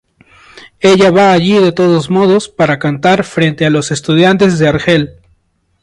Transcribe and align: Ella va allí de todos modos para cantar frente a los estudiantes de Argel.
Ella 0.79 1.11
va 1.11 1.31
allí 1.31 1.59
de 1.59 1.73
todos 1.73 2.09
modos 2.09 2.49
para 2.49 2.79
cantar 2.79 3.23
frente 3.23 3.67
a 3.67 3.69
los 3.69 3.91
estudiantes 3.91 4.57
de 4.57 4.67
Argel. 4.67 5.19